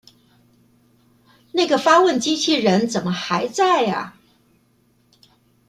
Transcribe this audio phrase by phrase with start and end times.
[1.51, 4.17] 那個發問機器人怎麼還在阿